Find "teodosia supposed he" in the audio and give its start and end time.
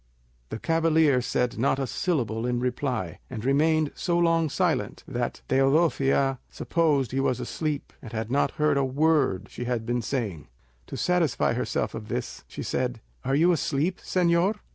5.47-7.19